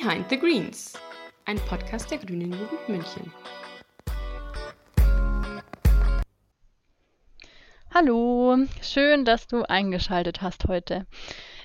[0.00, 0.94] Behind the Greens,
[1.44, 3.32] ein Podcast der Grünen Jugend München.
[7.92, 11.06] Hallo, schön, dass du eingeschaltet hast heute.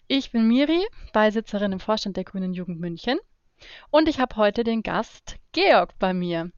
[0.07, 0.79] Ich bin Miri,
[1.11, 3.18] Beisitzerin im Vorstand der Grünen Jugend München
[3.89, 6.51] und ich habe heute den Gast Georg bei mir.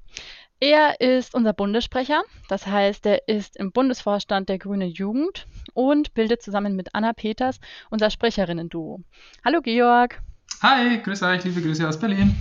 [0.60, 6.42] Er ist unser Bundessprecher, das heißt, er ist im Bundesvorstand der Grünen Jugend und bildet
[6.42, 9.00] zusammen mit Anna Peters unser Sprecherinnen-Duo.
[9.46, 10.21] Hallo Georg.
[10.61, 12.36] Hi, grüß euch, liebe Grüße aus Berlin.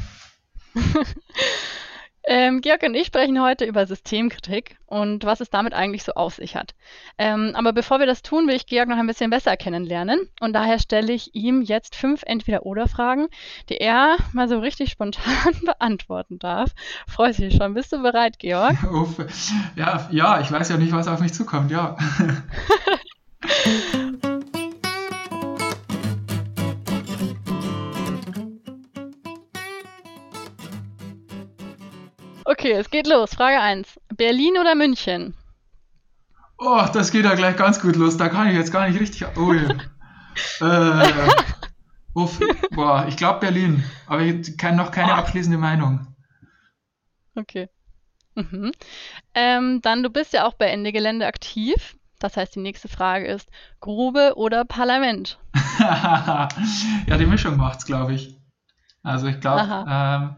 [2.32, 6.34] Ähm, Georg und ich sprechen heute über Systemkritik und was es damit eigentlich so auf
[6.34, 6.74] sich hat.
[7.16, 10.52] Ähm, aber bevor wir das tun, will ich Georg noch ein bisschen besser kennenlernen und
[10.52, 13.28] daher stelle ich ihm jetzt fünf Entweder-Oder-Fragen,
[13.70, 16.72] die er mal so richtig spontan beantworten darf.
[17.08, 17.74] Freust dich schon.
[17.74, 18.76] Bist du bereit, Georg?
[18.92, 19.16] Uff.
[19.74, 21.96] Ja, ja, ich weiß ja nicht, was auf mich zukommt, ja.
[32.44, 33.34] Okay, es geht los.
[33.34, 34.00] Frage 1.
[34.16, 35.34] Berlin oder München?
[36.58, 38.16] Oh, das geht ja gleich ganz gut los.
[38.16, 39.26] Da kann ich jetzt gar nicht richtig.
[39.36, 39.52] Oh,
[40.60, 41.02] ja.
[41.02, 41.30] äh,
[42.14, 42.38] uff,
[42.70, 43.84] boah, ich glaube Berlin.
[44.06, 46.06] Aber ich kann noch keine abschließende Meinung.
[47.34, 47.68] Okay.
[48.34, 48.72] Mhm.
[49.34, 51.96] Ähm, dann, du bist ja auch bei Ende Gelände aktiv.
[52.18, 53.48] Das heißt, die nächste Frage ist:
[53.80, 55.38] Grube oder Parlament?
[55.78, 56.48] ja,
[57.18, 58.38] die Mischung macht's, glaube ich.
[59.02, 60.36] Also, ich glaube, ähm,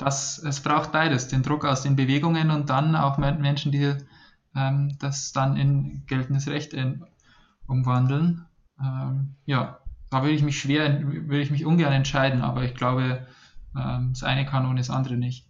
[0.00, 3.94] dass es braucht beides: den Druck aus den Bewegungen und dann auch Menschen, die
[4.56, 7.04] ähm, das dann in geltendes Recht in,
[7.66, 8.46] umwandeln.
[8.80, 9.78] Ähm, ja,
[10.10, 13.26] da würde ich mich schwer, würde ich mich ungern entscheiden, aber ich glaube,
[13.76, 15.46] ähm, das eine kann ohne das andere nicht.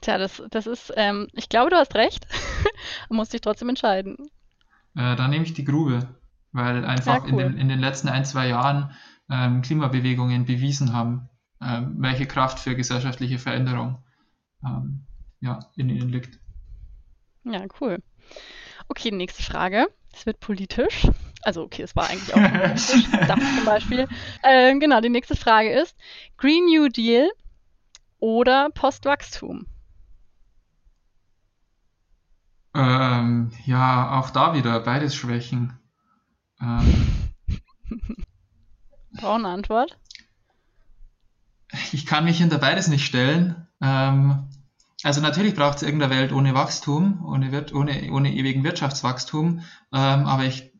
[0.00, 2.26] Tja, das, das ist, ähm, ich glaube, du hast recht.
[3.08, 4.16] du musst dich trotzdem entscheiden.
[4.96, 6.08] Äh, dann nehme ich die Grube,
[6.52, 7.28] weil einfach ja, cool.
[7.28, 8.90] in, den, in den letzten ein, zwei Jahren
[9.30, 11.28] ähm, Klimabewegungen bewiesen haben,
[11.62, 14.02] ähm, welche Kraft für gesellschaftliche Veränderung
[14.64, 15.06] ähm,
[15.40, 16.38] ja, in ihnen liegt.
[17.44, 18.02] Ja, cool.
[18.88, 19.86] Okay, nächste Frage.
[20.12, 21.06] Es wird politisch.
[21.42, 23.10] Also, okay, es war eigentlich auch politisch.
[23.10, 24.08] Dachte zum Beispiel.
[24.42, 25.96] Ähm, genau, die nächste Frage ist:
[26.36, 27.30] Green New Deal
[28.18, 29.66] oder Postwachstum?
[32.74, 35.78] Ähm, ja, auch da wieder beides Schwächen.
[36.60, 37.32] Ähm,
[39.12, 39.98] Brauche eine Antwort?
[41.92, 43.68] Ich kann mich hinter beides nicht stellen.
[43.80, 44.48] Ähm,
[45.02, 49.60] also natürlich braucht es irgendeine Welt ohne Wachstum, ohne, ohne, ohne ewigen Wirtschaftswachstum,
[49.92, 50.72] ähm, aber ich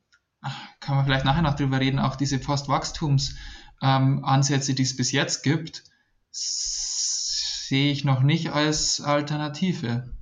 [0.80, 5.42] kann man vielleicht nachher noch drüber reden, auch diese Postwachstumsansätze, ähm, die es bis jetzt
[5.42, 5.84] gibt,
[6.30, 10.14] sehe ich noch nicht als Alternative.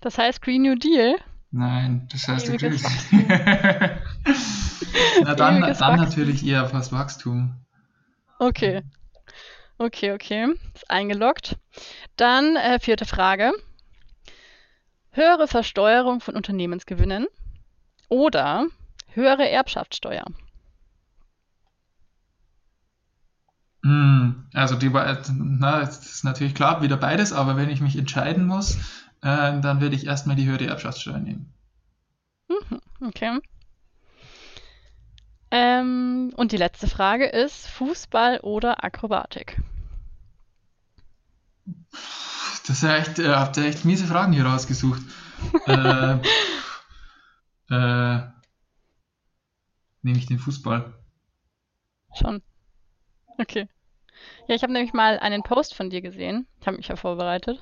[0.00, 1.16] Das heißt Green New Deal?
[1.50, 2.82] Nein, das heißt natürlich.
[5.22, 7.63] Na dann, dann natürlich eher Postwachstum.
[8.38, 8.82] Okay.
[9.78, 10.54] Okay, okay.
[10.74, 11.56] Ist eingeloggt.
[12.16, 13.52] Dann äh, vierte Frage.
[15.10, 17.26] Höhere Versteuerung von Unternehmensgewinnen
[18.08, 18.66] oder
[19.12, 20.24] höhere Erbschaftssteuer?
[23.84, 28.46] Hm, also die na, das ist natürlich klar, wieder beides, aber wenn ich mich entscheiden
[28.46, 28.76] muss,
[29.20, 31.52] äh, dann würde ich erstmal die höhere Erbschaftssteuer nehmen.
[32.48, 33.38] Mhm, okay.
[35.56, 39.62] Ähm, und die letzte Frage ist: Fußball oder Akrobatik?
[42.66, 45.00] Das ist ja echt, äh, habt ihr echt miese Fragen hier rausgesucht.
[45.68, 46.14] äh,
[47.70, 48.22] äh,
[50.02, 50.92] nehme ich den Fußball.
[52.14, 52.42] Schon.
[53.38, 53.68] Okay.
[54.46, 56.46] Ja, ich habe nämlich mal einen Post von dir gesehen.
[56.60, 57.60] Ich habe mich ja vorbereitet.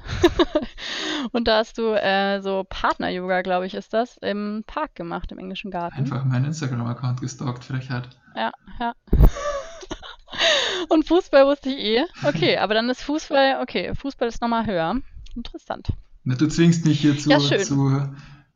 [1.33, 5.39] und da hast du äh, so Partner-Yoga, glaube ich, ist das, im Park gemacht, im
[5.39, 5.97] englischen Garten.
[5.97, 8.09] Einfach meinen Instagram-Account gestalkt, Frechheit.
[8.35, 8.95] Ja, ja.
[10.89, 12.05] und Fußball wusste ich eh.
[12.25, 14.97] Okay, aber dann ist Fußball, okay, Fußball ist nochmal höher.
[15.35, 15.89] Interessant.
[16.25, 17.89] Na, du zwingst mich hier zu, ja, zu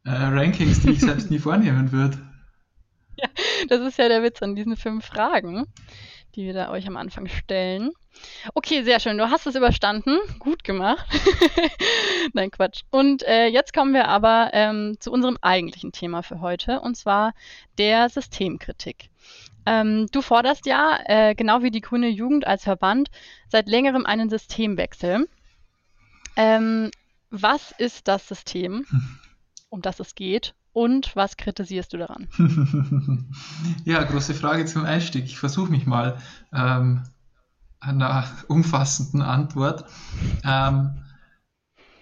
[0.04, 2.18] äh, Rankings, die ich selbst nie vornehmen würde.
[3.16, 3.28] Ja,
[3.68, 5.66] das ist ja der Witz an diesen fünf Fragen,
[6.36, 7.90] die wir da euch am Anfang stellen.
[8.54, 9.18] Okay, sehr schön.
[9.18, 10.18] Du hast es überstanden.
[10.38, 11.06] Gut gemacht.
[12.34, 12.82] Nein, Quatsch.
[12.90, 17.32] Und äh, jetzt kommen wir aber ähm, zu unserem eigentlichen Thema für heute, und zwar
[17.78, 19.08] der Systemkritik.
[19.64, 23.08] Ähm, du forderst ja, äh, genau wie die Grüne Jugend als Verband,
[23.48, 25.28] seit längerem einen Systemwechsel.
[26.36, 26.90] Ähm,
[27.30, 28.86] was ist das System,
[29.70, 30.54] um das es geht?
[30.76, 32.28] Und was kritisierst du daran?
[33.86, 35.24] ja, große Frage zum Einstieg.
[35.24, 36.18] Ich versuche mich mal.
[36.52, 37.02] Ähm,
[37.80, 39.86] einer umfassenden Antwort.
[40.44, 41.02] Ähm,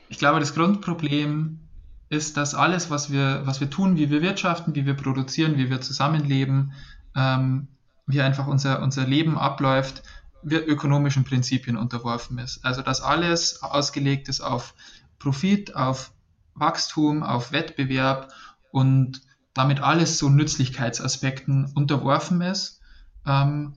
[0.08, 1.60] ich glaube, das Grundproblem
[2.08, 5.70] ist, dass alles, was wir, was wir tun, wie wir wirtschaften, wie wir produzieren, wie
[5.70, 6.72] wir zusammenleben,
[7.14, 7.68] ähm,
[8.08, 10.02] wie einfach unser, unser Leben abläuft,
[10.42, 12.64] ökonomischen Prinzipien unterworfen ist.
[12.64, 14.74] Also dass alles ausgelegt ist auf
[15.20, 16.10] Profit, auf
[16.54, 18.32] Wachstum, auf Wettbewerb
[18.74, 19.20] und
[19.54, 22.80] damit alles so Nützlichkeitsaspekten unterworfen ist.
[23.24, 23.76] Ähm,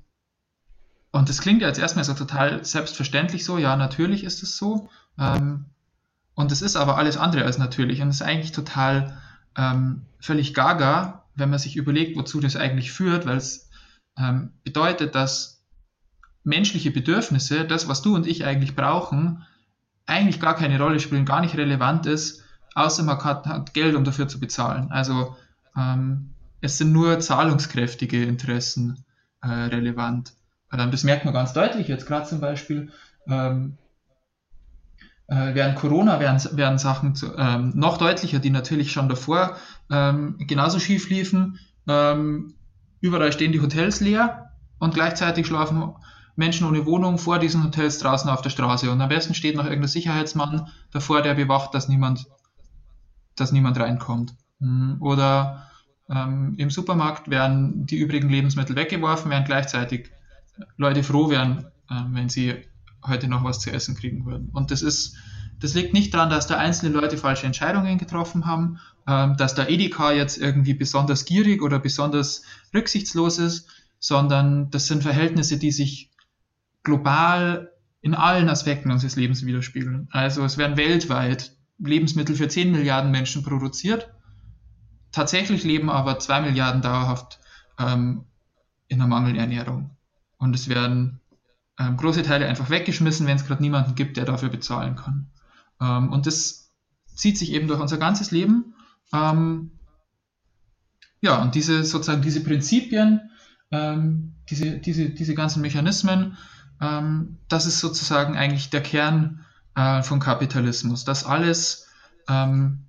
[1.12, 4.90] und das klingt ja jetzt erstmal so total selbstverständlich so, ja, natürlich ist es so.
[5.20, 5.66] Ähm,
[6.34, 9.20] und es ist aber alles andere als natürlich und es ist eigentlich total
[9.56, 13.70] ähm, völlig gaga, wenn man sich überlegt, wozu das eigentlich führt, weil es
[14.18, 15.64] ähm, bedeutet, dass
[16.44, 19.46] menschliche Bedürfnisse, das, was du und ich eigentlich brauchen,
[20.08, 22.44] eigentlich gar keine Rolle spielen, gar nicht relevant ist,
[22.78, 24.92] außer man hat, hat Geld, um dafür zu bezahlen.
[24.92, 25.36] Also
[25.76, 29.04] ähm, es sind nur zahlungskräftige Interessen
[29.42, 30.34] äh, relevant.
[30.70, 32.92] Das merkt man ganz deutlich jetzt gerade zum Beispiel.
[33.28, 33.78] Ähm,
[35.28, 39.58] äh, während Corona werden, werden Sachen zu, ähm, noch deutlicher, die natürlich schon davor
[39.90, 41.60] ähm, genauso schief liefen.
[41.88, 42.54] Ähm,
[43.02, 45.94] überall stehen die Hotels leer und gleichzeitig schlafen
[46.36, 48.90] Menschen ohne Wohnung vor diesen Hotels draußen auf der Straße.
[48.92, 52.28] Und am besten steht noch irgendein Sicherheitsmann davor, der bewacht, dass niemand,
[53.40, 54.34] dass niemand reinkommt.
[54.60, 55.68] Hm, oder
[56.10, 60.12] ähm, im Supermarkt werden die übrigen Lebensmittel weggeworfen, während gleichzeitig
[60.78, 62.56] Leute froh wären, äh, wenn sie
[63.06, 64.50] heute noch was zu essen kriegen würden.
[64.54, 65.16] Und das ist,
[65.60, 69.68] das liegt nicht daran, dass da einzelne Leute falsche Entscheidungen getroffen haben, ähm, dass da
[69.68, 72.44] Edeka jetzt irgendwie besonders gierig oder besonders
[72.74, 73.70] rücksichtslos ist,
[74.00, 76.12] sondern das sind Verhältnisse, die sich
[76.84, 80.08] global in allen Aspekten unseres Lebens widerspiegeln.
[80.12, 84.12] Also es werden weltweit Lebensmittel für 10 Milliarden Menschen produziert.
[85.12, 87.40] Tatsächlich leben aber 2 Milliarden dauerhaft
[87.80, 88.26] ähm,
[88.88, 89.92] in der Mangelernährung.
[90.38, 91.20] Und es werden
[91.80, 95.32] ähm, große Teile einfach weggeschmissen, wenn es gerade niemanden gibt, der dafür bezahlen kann.
[95.80, 96.72] Ähm, und das
[97.16, 98.76] zieht sich eben durch unser ganzes Leben.
[99.14, 99.72] Ähm,
[101.22, 103.32] ja, und diese sozusagen diese Prinzipien,
[103.72, 106.38] ähm, diese, diese, diese ganzen Mechanismen,
[106.80, 109.46] ähm, das ist sozusagen eigentlich der Kern
[109.78, 111.06] äh, von Kapitalismus.
[111.06, 111.88] dass alles,
[112.28, 112.88] ähm,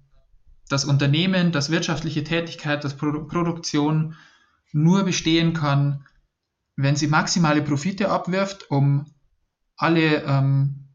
[0.68, 4.16] das Unternehmen, das wirtschaftliche Tätigkeit, das Pro Produktion
[4.72, 6.04] nur bestehen kann,
[6.76, 9.06] wenn sie maximale Profite abwirft, um
[9.76, 10.88] alle ähm,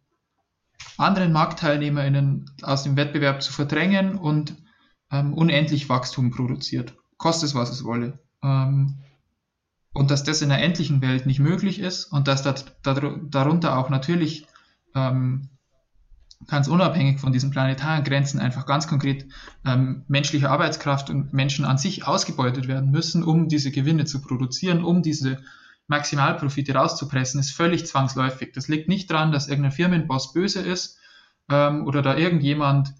[0.97, 4.55] anderen MarktteilnehmerInnen aus dem Wettbewerb zu verdrängen und
[5.11, 6.95] ähm, unendlich Wachstum produziert.
[7.17, 8.19] Kostet es, was es wolle.
[8.43, 8.99] Ähm,
[9.93, 13.89] und dass das in einer endlichen Welt nicht möglich ist und dass das, darunter auch
[13.89, 14.47] natürlich
[14.95, 15.49] ähm,
[16.47, 19.25] ganz unabhängig von diesen planetaren Grenzen einfach ganz konkret
[19.65, 24.83] ähm, menschliche Arbeitskraft und Menschen an sich ausgebeutet werden müssen, um diese Gewinne zu produzieren,
[24.83, 25.39] um diese
[25.87, 28.51] Maximalprofite rauszupressen, ist völlig zwangsläufig.
[28.53, 30.97] Das liegt nicht daran, dass irgendein Firmenboss böse ist
[31.49, 32.93] ähm, oder da irgendjemand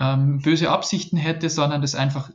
[0.00, 2.30] ähm, böse Absichten hätte, sondern das einfach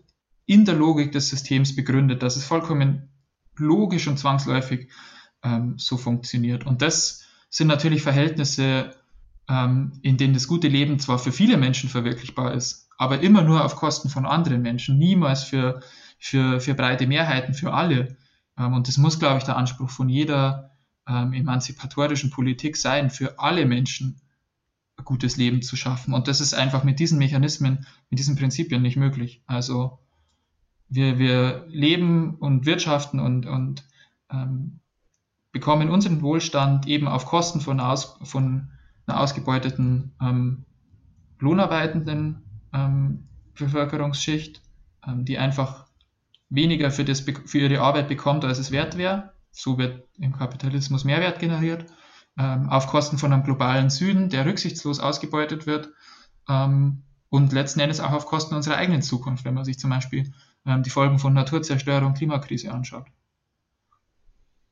[0.45, 3.09] in der Logik des Systems begründet, dass es vollkommen
[3.57, 4.89] logisch und zwangsläufig
[5.43, 6.65] ähm, so funktioniert.
[6.65, 8.91] Und das sind natürlich Verhältnisse,
[9.49, 13.63] ähm, in denen das gute Leben zwar für viele Menschen verwirklichbar ist, aber immer nur
[13.63, 15.81] auf Kosten von anderen Menschen, niemals für,
[16.19, 18.17] für, für breite Mehrheiten, für alle.
[18.57, 20.71] Ähm, und das muss, glaube ich, der Anspruch von jeder
[21.07, 24.19] ähm, emanzipatorischen Politik sein, für alle Menschen
[24.97, 26.13] ein gutes Leben zu schaffen.
[26.13, 29.41] Und das ist einfach mit diesen Mechanismen, mit diesen Prinzipien nicht möglich.
[29.45, 29.99] Also
[30.89, 33.85] wir, wir leben und wirtschaften und, und
[34.31, 34.79] ähm,
[35.51, 38.71] bekommen unseren Wohlstand eben auf Kosten von, aus, von
[39.15, 40.65] ausgebeuteten ähm,
[41.39, 44.61] lohnarbeitenden ähm, Bevölkerungsschicht,
[45.05, 45.87] ähm, die einfach
[46.49, 49.33] weniger für, das, für ihre Arbeit bekommt, als es wert wäre.
[49.51, 51.85] So wird im Kapitalismus Mehrwert generiert,
[52.37, 55.89] ähm, auf Kosten von einem globalen Süden, der rücksichtslos ausgebeutet wird
[56.47, 60.31] ähm, und letzten Endes auch auf Kosten unserer eigenen Zukunft, wenn man sich zum Beispiel
[60.65, 63.07] ähm, die Folgen von Naturzerstörung, Klimakrise anschaut.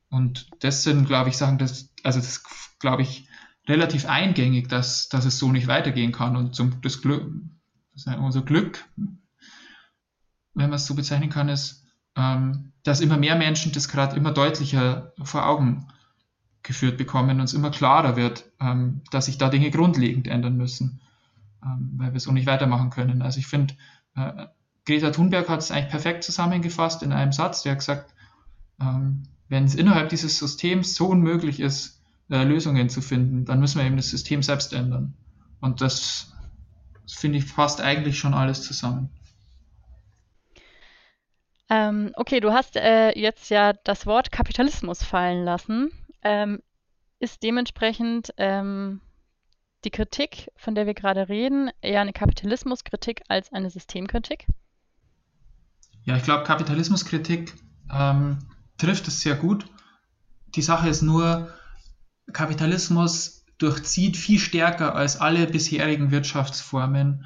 [0.09, 2.43] Und das sind, glaube ich, Sachen, das, also das
[2.79, 3.27] glaube ich,
[3.67, 6.35] relativ eingängig, dass, dass es so nicht weitergehen kann.
[6.35, 7.31] Und zum, das Glück,
[7.93, 8.85] unser Glück,
[10.53, 11.83] wenn man es so bezeichnen kann, ist,
[12.15, 15.87] ähm, dass immer mehr Menschen das gerade immer deutlicher vor Augen
[16.63, 21.01] geführt bekommen und es immer klarer wird, ähm, dass sich da Dinge grundlegend ändern müssen,
[21.63, 23.21] ähm, weil wir so nicht weitermachen können.
[23.21, 23.75] Also ich finde,
[24.15, 24.47] äh,
[24.85, 28.13] Greta Thunberg hat es eigentlich perfekt zusammengefasst in einem Satz, der hat gesagt,
[28.79, 31.94] ähm, wenn es innerhalb dieses Systems so unmöglich ist,
[32.29, 35.13] äh, Lösungen zu finden, dann müssen wir eben das System selbst ändern.
[35.61, 36.33] Und das,
[37.03, 39.09] das finde ich fasst eigentlich schon alles zusammen.
[41.69, 45.91] Ähm, okay, du hast äh, jetzt ja das Wort Kapitalismus fallen lassen.
[46.21, 46.61] Ähm,
[47.19, 49.01] ist dementsprechend ähm,
[49.83, 54.47] die Kritik, von der wir gerade reden, eher eine Kapitalismuskritik als eine Systemkritik?
[56.03, 57.53] Ja, ich glaube, Kapitalismuskritik
[57.91, 58.39] ähm,
[58.77, 59.65] trifft es sehr gut.
[60.55, 61.51] Die Sache ist nur,
[62.31, 67.25] Kapitalismus durchzieht viel stärker als alle bisherigen Wirtschaftsformen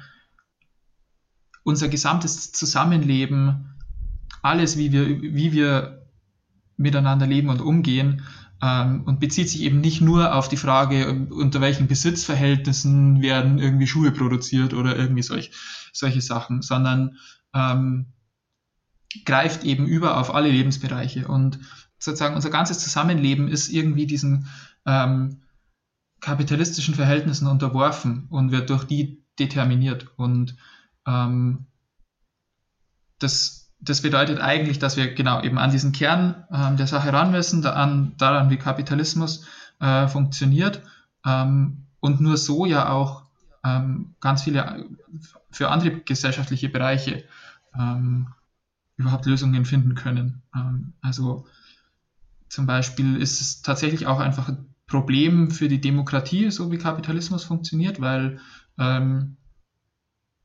[1.62, 3.74] unser gesamtes Zusammenleben,
[4.42, 6.06] alles, wie wir, wie wir
[6.76, 8.22] miteinander leben und umgehen,
[8.62, 13.86] ähm, und bezieht sich eben nicht nur auf die Frage, unter welchen Besitzverhältnissen werden irgendwie
[13.86, 15.50] Schuhe produziert oder irgendwie solch,
[15.92, 17.16] solche Sachen, sondern
[17.54, 18.06] ähm,
[19.24, 21.26] greift eben über auf alle Lebensbereiche.
[21.26, 21.58] Und
[21.98, 24.46] sozusagen unser ganzes Zusammenleben ist irgendwie diesen
[24.86, 25.42] ähm,
[26.20, 30.06] kapitalistischen Verhältnissen unterworfen und wird durch die determiniert.
[30.16, 30.56] Und
[31.06, 31.66] ähm,
[33.18, 37.30] das, das bedeutet eigentlich, dass wir genau eben an diesen Kern ähm, der Sache ran
[37.30, 39.46] müssen, daran, daran wie Kapitalismus
[39.80, 40.82] äh, funktioniert
[41.24, 43.24] ähm, und nur so ja auch
[43.64, 44.86] ähm, ganz viele
[45.50, 47.24] für andere gesellschaftliche Bereiche
[47.78, 48.28] ähm,
[48.96, 50.42] überhaupt Lösungen finden können.
[51.00, 51.46] Also
[52.50, 57.44] zum Beispiel ist es tatsächlich auch einfach ein Problem für die Demokratie, so wie Kapitalismus
[57.44, 58.40] funktioniert, weil
[58.78, 59.36] ähm,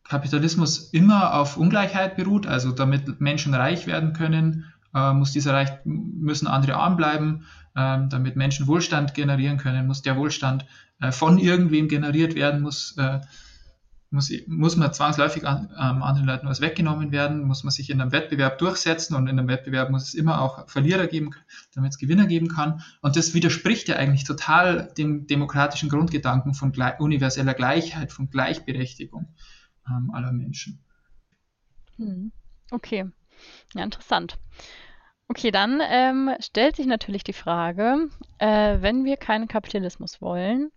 [0.03, 5.69] Kapitalismus immer auf Ungleichheit beruht, also damit Menschen reich werden können, äh, muss dieser Reich,
[5.83, 10.67] müssen andere arm bleiben, äh, damit Menschen Wohlstand generieren können, muss der Wohlstand
[11.01, 13.21] äh, von irgendwem generiert werden, muss, äh,
[14.15, 18.01] muss, muss man zwangsläufig an ähm, anderen Leuten was weggenommen werden, muss man sich in
[18.01, 21.31] einem Wettbewerb durchsetzen und in einem Wettbewerb muss es immer auch Verlierer geben,
[21.75, 22.81] damit es Gewinner geben kann.
[23.01, 29.27] Und das widerspricht ja eigentlich total dem demokratischen Grundgedanken von universeller Gleichheit, von Gleichberechtigung
[29.88, 30.79] ähm, aller Menschen.
[31.98, 32.31] Hm.
[32.72, 33.05] Okay,
[33.75, 34.38] ja, interessant.
[35.27, 40.72] Okay, dann ähm, stellt sich natürlich die Frage, äh, wenn wir keinen Kapitalismus wollen,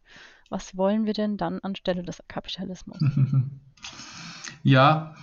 [0.49, 2.99] was wollen wir denn dann anstelle des Kapitalismus?
[4.63, 5.15] ja,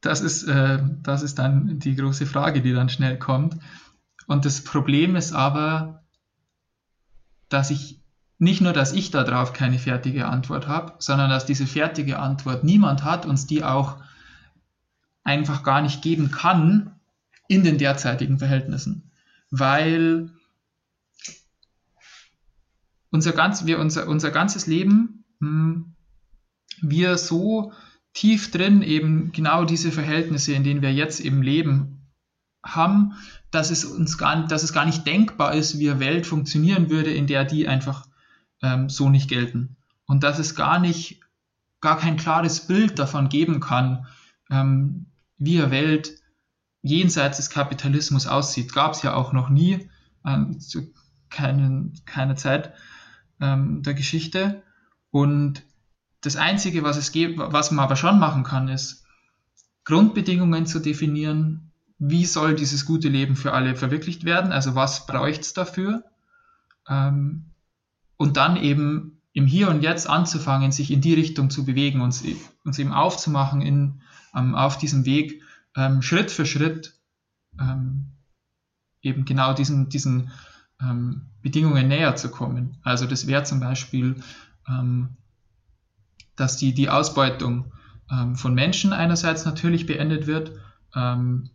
[0.00, 3.56] das ist, äh, das ist dann die große Frage, die dann schnell kommt.
[4.26, 6.02] Und das Problem ist aber,
[7.48, 8.00] dass ich
[8.38, 13.04] nicht nur, dass ich darauf keine fertige Antwort habe, sondern dass diese fertige Antwort niemand
[13.04, 13.96] hat, uns die auch
[15.22, 17.00] einfach gar nicht geben kann
[17.48, 19.10] in den derzeitigen Verhältnissen.
[19.50, 20.30] Weil
[23.14, 25.94] unser, ganz, wir, unser, unser ganzes Leben, hm,
[26.82, 27.72] wir so
[28.12, 32.10] tief drin eben genau diese Verhältnisse, in denen wir jetzt eben leben,
[32.64, 33.12] haben,
[33.52, 37.14] dass es uns gar, dass es gar nicht denkbar ist, wie eine Welt funktionieren würde,
[37.14, 38.04] in der die einfach
[38.62, 39.76] ähm, so nicht gelten.
[40.06, 41.20] Und dass es gar nicht,
[41.80, 44.08] gar kein klares Bild davon geben kann,
[44.50, 45.06] ähm,
[45.38, 46.18] wie eine Welt
[46.82, 48.72] jenseits des Kapitalismus aussieht.
[48.72, 49.88] Gab es ja auch noch nie,
[50.26, 50.92] ähm, zu
[51.30, 52.74] keinen, keiner Zeit
[53.40, 54.62] ähm, der Geschichte.
[55.10, 55.62] Und
[56.20, 59.04] das Einzige, was es gibt, was man aber schon machen kann, ist
[59.84, 65.42] Grundbedingungen zu definieren, wie soll dieses gute Leben für alle verwirklicht werden, also was bräuchte
[65.42, 66.04] es dafür.
[66.88, 67.50] Ähm,
[68.16, 72.24] und dann eben im Hier und Jetzt anzufangen, sich in die Richtung zu bewegen, uns,
[72.64, 74.00] uns eben aufzumachen in,
[74.34, 75.42] ähm, auf diesem Weg,
[75.76, 76.98] ähm, Schritt für Schritt
[77.60, 78.12] ähm,
[79.02, 80.30] eben genau diesen, diesen
[80.84, 82.78] ähm, Bedingungen näher zu kommen.
[82.82, 84.22] Also das wäre zum Beispiel,
[84.68, 85.16] ähm,
[86.36, 87.72] dass die, die Ausbeutung
[88.10, 90.52] ähm, von Menschen einerseits natürlich beendet wird,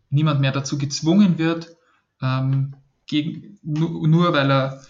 [0.09, 1.77] niemand mehr dazu gezwungen wird,
[3.07, 4.81] gegen, nur, nur weil er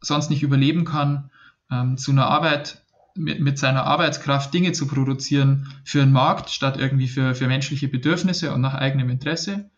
[0.00, 1.30] sonst nicht überleben kann,
[1.70, 2.82] ähm, zu einer Arbeit
[3.14, 7.88] mit, mit, seiner Arbeitskraft Dinge zu produzieren für den Markt statt irgendwie für, für menschliche
[7.88, 9.70] Bedürfnisse und nach eigenem Interesse.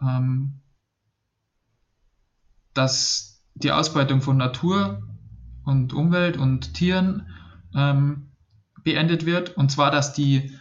[0.00, 0.60] Ähm,
[2.74, 5.02] dass die Ausbeutung von Natur
[5.64, 7.26] und Umwelt und Tieren
[7.74, 8.30] ähm,
[8.82, 9.56] beendet wird.
[9.56, 10.58] Und zwar, dass die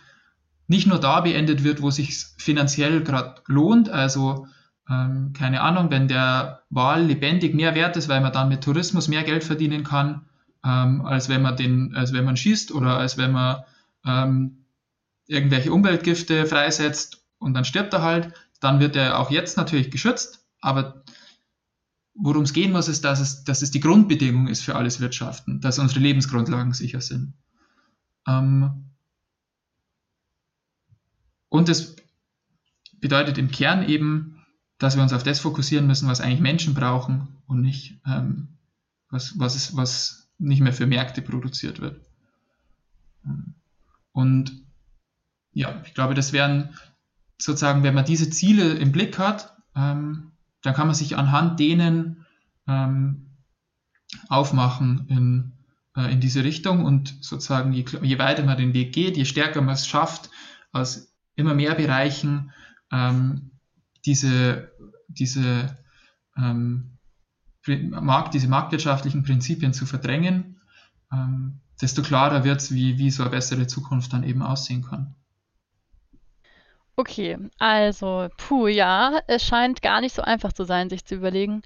[0.67, 4.47] nicht nur da beendet wird, wo sich finanziell gerade lohnt, also
[4.89, 9.07] ähm, keine Ahnung, wenn der Wal lebendig mehr wert ist, weil man dann mit Tourismus
[9.07, 10.25] mehr Geld verdienen kann,
[10.63, 13.63] ähm, als wenn man den, als wenn man schießt oder als wenn man
[14.05, 14.65] ähm,
[15.27, 20.45] irgendwelche Umweltgifte freisetzt und dann stirbt er halt, dann wird er auch jetzt natürlich geschützt,
[20.59, 21.03] aber
[22.21, 25.61] worum es gehen muss, ist, dass es, dass es die Grundbedingung ist für alles Wirtschaften,
[25.61, 27.33] dass unsere Lebensgrundlagen sicher sind.
[28.27, 28.85] Ähm,
[31.47, 31.95] und es
[32.99, 34.45] bedeutet im Kern eben,
[34.77, 38.49] dass wir uns auf das fokussieren müssen, was eigentlich Menschen brauchen und nicht, ähm,
[39.09, 42.01] was, was, ist, was nicht mehr für Märkte produziert wird.
[44.11, 44.65] Und
[45.53, 46.75] ja, ich glaube, das wären
[47.38, 50.28] sozusagen, wenn man diese Ziele im Blick hat, ähm,
[50.61, 52.25] dann kann man sich anhand denen
[52.67, 53.29] ähm,
[54.27, 55.53] aufmachen in,
[55.95, 59.61] äh, in diese Richtung und sozusagen, je, je, weiter man den Weg geht, je stärker
[59.61, 60.29] man es schafft,
[60.71, 62.51] aus immer mehr Bereichen
[62.91, 63.51] ähm,
[64.05, 64.71] diese,
[65.07, 65.77] diese
[66.37, 66.97] ähm,
[67.67, 70.61] Markt, diese marktwirtschaftlichen Prinzipien zu verdrängen,
[71.11, 75.15] ähm, desto klarer wird es, wie, wie so eine bessere Zukunft dann eben aussehen kann.
[77.00, 81.62] Okay, also, puh, ja, es scheint gar nicht so einfach zu sein, sich zu überlegen,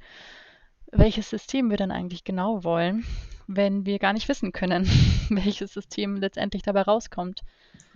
[0.92, 3.04] welches System wir denn eigentlich genau wollen,
[3.48, 4.86] wenn wir gar nicht wissen können,
[5.32, 7.42] welches System letztendlich dabei rauskommt,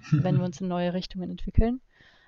[0.09, 1.79] wenn wir uns in neue Richtungen entwickeln.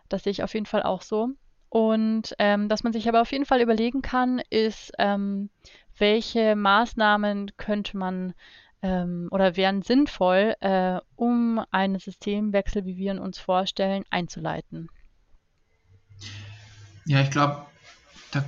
[0.09, 1.29] Das sehe ich auf jeden Fall auch so.
[1.69, 5.49] Und ähm, dass man sich aber auf jeden Fall überlegen kann, ist, ähm,
[5.97, 8.35] welche Maßnahmen könnte man
[8.83, 14.87] ähm, oder wären sinnvoll, äh, um einen Systemwechsel, wie wir ihn uns vorstellen, einzuleiten.
[17.05, 17.65] Ja, ich glaube,
[18.31, 18.43] da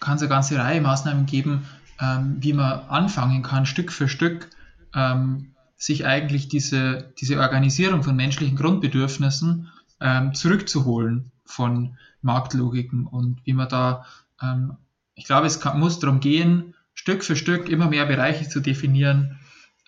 [0.00, 1.66] kann es eine ganze Reihe Maßnahmen geben,
[2.00, 4.50] ähm, wie man anfangen kann, Stück für Stück
[4.94, 9.68] ähm, sich eigentlich diese, diese Organisierung von menschlichen Grundbedürfnissen
[10.00, 14.04] ähm, zurückzuholen von Marktlogiken und wie man da,
[14.42, 14.76] ähm,
[15.14, 19.38] ich glaube, es kann, muss darum gehen, Stück für Stück immer mehr Bereiche zu definieren,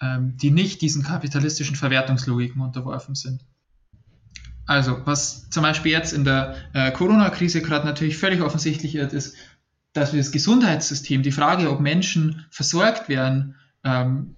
[0.00, 3.44] ähm, die nicht diesen kapitalistischen Verwertungslogiken unterworfen sind.
[4.68, 9.34] Also, was zum Beispiel jetzt in der äh, Corona-Krise gerade natürlich völlig offensichtlich wird, ist,
[9.94, 14.36] dass wir das Gesundheitssystem, die Frage, ob Menschen versorgt werden, ähm,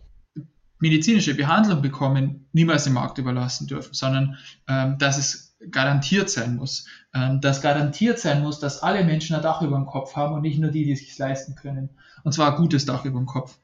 [0.79, 6.87] medizinische Behandlung bekommen, niemals dem Markt überlassen dürfen, sondern ähm, dass es garantiert sein muss.
[7.13, 10.43] Ähm, dass garantiert sein muss, dass alle Menschen ein Dach über dem Kopf haben und
[10.43, 11.91] nicht nur die, die es sich leisten können.
[12.23, 13.59] Und zwar ein gutes Dach über dem Kopf.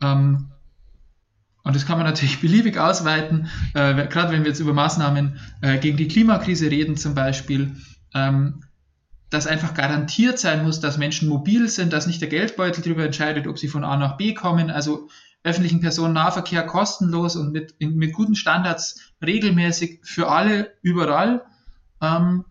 [0.00, 0.52] Ähm,
[1.62, 5.78] und das kann man natürlich beliebig ausweiten, äh, gerade wenn wir jetzt über Maßnahmen äh,
[5.78, 7.76] gegen die Klimakrise reden zum Beispiel,
[8.14, 8.64] ähm,
[9.30, 13.46] dass einfach garantiert sein muss, dass Menschen mobil sind, dass nicht der Geldbeutel darüber entscheidet,
[13.46, 15.08] ob sie von A nach B kommen, also
[15.44, 21.44] öffentlichen Personennahverkehr kostenlos und mit, in, mit guten Standards regelmäßig für alle überall,
[22.00, 22.44] ähm,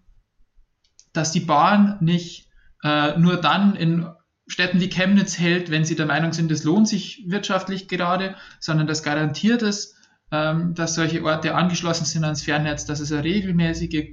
[1.14, 2.50] dass die Bahn nicht
[2.84, 4.08] äh, nur dann in
[4.52, 8.86] Städten wie Chemnitz hält, wenn sie der Meinung sind, es lohnt sich wirtschaftlich gerade, sondern
[8.86, 9.96] das garantiert es,
[10.30, 14.10] ähm, dass solche Orte angeschlossen sind ans Fernnetz, dass es eine regelmäßige,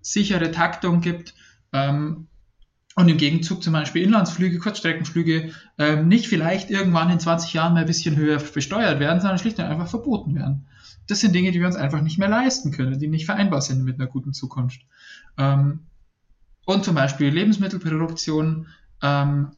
[0.00, 1.34] sichere Taktung gibt
[1.72, 2.26] ähm,
[2.96, 7.82] und im Gegenzug zum Beispiel Inlandsflüge, Kurzstreckenflüge ähm, nicht vielleicht irgendwann in 20 Jahren mal
[7.82, 10.66] ein bisschen höher besteuert werden, sondern schlicht und einfach verboten werden.
[11.06, 13.84] Das sind Dinge, die wir uns einfach nicht mehr leisten können, die nicht vereinbar sind
[13.84, 14.80] mit einer guten Zukunft.
[15.36, 18.68] Und zum Beispiel Lebensmittelproduktion
[19.04, 19.50] ähm,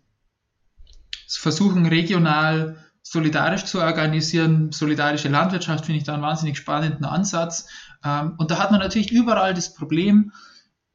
[1.29, 4.73] versuchen regional solidarisch zu organisieren.
[4.73, 7.69] Solidarische Landwirtschaft finde ich da einen wahnsinnig spannenden Ansatz.
[8.05, 10.33] Ähm, und da hat man natürlich überall das Problem,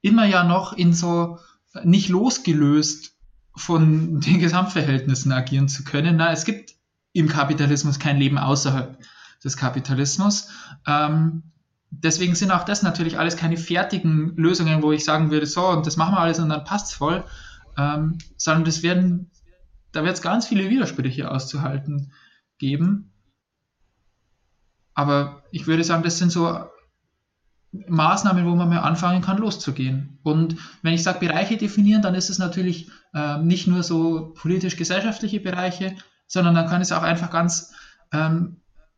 [0.01, 1.39] immer ja noch in so
[1.83, 3.15] nicht losgelöst
[3.55, 6.17] von den Gesamtverhältnissen agieren zu können.
[6.17, 6.75] Na, es gibt
[7.13, 8.97] im Kapitalismus kein Leben außerhalb
[9.43, 10.49] des Kapitalismus.
[10.85, 11.43] Ähm,
[11.89, 15.87] deswegen sind auch das natürlich alles keine fertigen Lösungen, wo ich sagen würde, so, und
[15.87, 17.23] das machen wir alles und dann passt es voll,
[17.77, 19.31] ähm, sondern das werden,
[19.91, 22.11] da wird es ganz viele Widersprüche auszuhalten
[22.57, 23.11] geben.
[24.93, 26.65] Aber ich würde sagen, das sind so
[27.71, 30.19] Maßnahmen, wo man mal anfangen kann, loszugehen.
[30.23, 35.39] Und wenn ich sage Bereiche definieren, dann ist es natürlich äh, nicht nur so politisch-gesellschaftliche
[35.39, 35.95] Bereiche,
[36.27, 37.73] sondern dann kann es auch einfach ganz
[38.11, 38.57] ähm,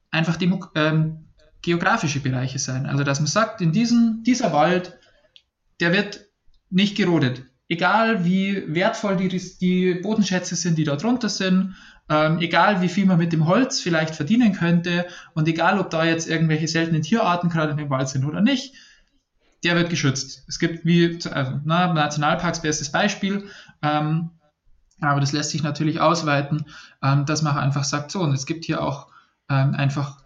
[0.09, 0.37] einfach
[0.75, 1.27] ähm,
[1.61, 2.85] geografische Bereiche sein.
[2.87, 4.97] Also dass man sagt, in diesem, dieser Wald,
[5.79, 6.25] der wird
[6.69, 11.75] nicht gerodet egal wie wertvoll die, die Bodenschätze sind, die da drunter sind,
[12.09, 16.05] ähm, egal wie viel man mit dem Holz vielleicht verdienen könnte und egal ob da
[16.05, 18.75] jetzt irgendwelche seltenen Tierarten gerade in dem Wald sind oder nicht,
[19.63, 20.43] der wird geschützt.
[20.47, 23.49] Es gibt wie also, na, Nationalparks bestes Beispiel,
[23.81, 24.29] ähm,
[25.01, 26.65] aber das lässt sich natürlich ausweiten,
[27.01, 29.07] ähm, dass man einfach sagt, so, und es gibt hier auch
[29.49, 30.23] ähm, einfach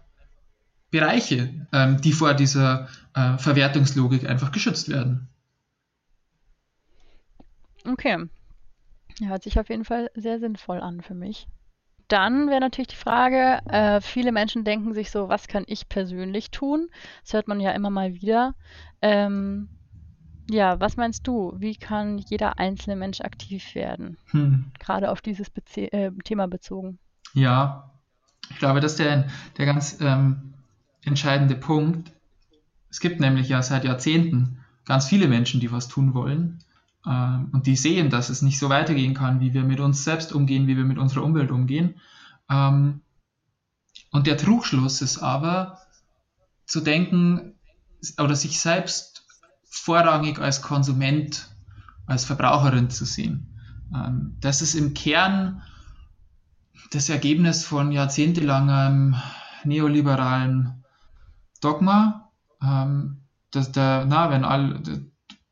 [0.90, 5.28] Bereiche, ähm, die vor dieser äh, Verwertungslogik einfach geschützt werden.
[7.90, 8.28] Okay.
[9.20, 11.48] Hört sich auf jeden Fall sehr sinnvoll an für mich.
[12.08, 16.50] Dann wäre natürlich die Frage, äh, viele Menschen denken sich so, was kann ich persönlich
[16.50, 16.88] tun?
[17.22, 18.54] Das hört man ja immer mal wieder.
[19.02, 19.68] Ähm,
[20.50, 21.52] ja, was meinst du?
[21.58, 24.16] Wie kann jeder einzelne Mensch aktiv werden?
[24.30, 24.72] Hm.
[24.78, 26.98] Gerade auf dieses Beze äh, Thema bezogen.
[27.34, 27.90] Ja,
[28.48, 30.54] ich glaube, das ist der, der ganz ähm,
[31.04, 32.10] entscheidende Punkt.
[32.90, 36.60] Es gibt nämlich ja seit Jahrzehnten ganz viele Menschen, die was tun wollen.
[37.06, 40.32] Ähm, und die sehen, dass es nicht so weitergehen kann, wie wir mit uns selbst
[40.32, 41.94] umgehen, wie wir mit unserer Umwelt umgehen.
[42.50, 43.00] Ähm,
[44.10, 45.78] und der Trugschluss ist aber,
[46.66, 47.54] zu denken
[48.18, 49.26] oder sich selbst
[49.64, 51.48] vorrangig als Konsument,
[52.06, 53.58] als Verbraucherin zu sehen.
[53.94, 55.62] Ähm, das ist im Kern
[56.90, 59.16] das Ergebnis von jahrzehntelangem
[59.64, 60.84] neoliberalen
[61.60, 62.30] Dogma,
[63.50, 64.80] dass der, na, wenn all,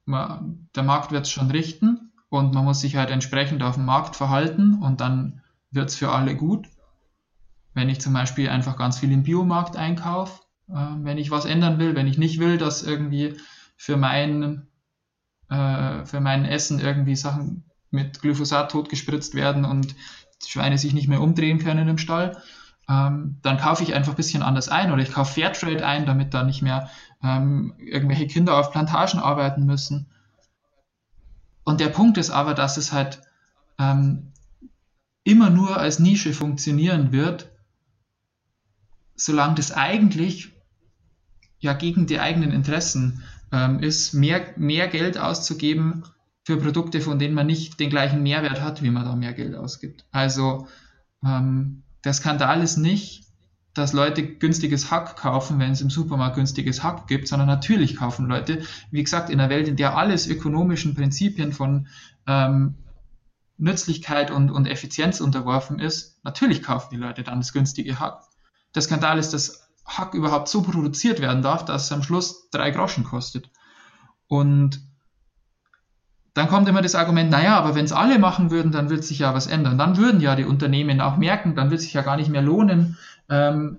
[0.06, 4.16] der Markt wird es schon richten und man muss sich halt entsprechend auf dem Markt
[4.16, 6.68] verhalten und dann wird es für alle gut.
[7.74, 11.78] Wenn ich zum Beispiel einfach ganz viel im Biomarkt einkaufe, äh, wenn ich was ändern
[11.78, 13.36] will, wenn ich nicht will, dass irgendwie
[13.76, 14.68] für mein,
[15.50, 19.94] äh, für mein Essen irgendwie Sachen mit Glyphosat totgespritzt werden und
[20.46, 22.40] Schweine sich nicht mehr umdrehen können im Stall,
[22.88, 26.34] ähm, dann kaufe ich einfach ein bisschen anders ein oder ich kaufe Fairtrade ein, damit
[26.34, 26.88] da nicht mehr
[27.22, 30.06] ähm, irgendwelche Kinder auf Plantagen arbeiten müssen.
[31.64, 33.20] Und der Punkt ist aber, dass es halt
[33.78, 34.32] ähm,
[35.24, 37.50] immer nur als Nische funktionieren wird,
[39.16, 40.52] solange das eigentlich
[41.58, 46.04] ja gegen die eigenen Interessen ähm, ist, mehr, mehr Geld auszugeben
[46.44, 49.56] für Produkte, von denen man nicht den gleichen Mehrwert hat, wie man da mehr Geld
[49.56, 50.04] ausgibt.
[50.12, 50.68] Also
[51.24, 53.24] ähm, der Skandal ist nicht,
[53.74, 58.26] dass Leute günstiges Hack kaufen, wenn es im Supermarkt günstiges Hack gibt, sondern natürlich kaufen
[58.26, 61.88] Leute, wie gesagt, in einer Welt, in der alles ökonomischen Prinzipien von
[62.28, 62.76] ähm,
[63.58, 68.22] Nützlichkeit und, und Effizienz unterworfen ist, natürlich kaufen die Leute dann das günstige Hack.
[68.76, 72.70] Der Skandal ist, dass Hack überhaupt so produziert werden darf, dass es am Schluss drei
[72.70, 73.50] Groschen kostet.
[74.28, 74.80] Und
[76.36, 79.20] dann kommt immer das Argument, naja, aber wenn es alle machen würden, dann wird sich
[79.20, 79.78] ja was ändern.
[79.78, 82.98] Dann würden ja die Unternehmen auch merken, dann wird sich ja gar nicht mehr lohnen,
[83.30, 83.78] ähm,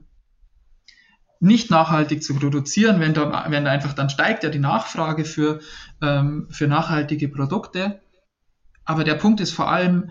[1.40, 5.60] nicht nachhaltig zu produzieren, wenn da, wenn einfach dann steigt ja die Nachfrage für,
[6.02, 8.02] ähm, für nachhaltige Produkte.
[8.86, 10.10] Aber der Punkt ist vor allem,